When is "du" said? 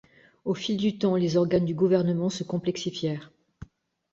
0.77-0.97, 1.65-1.75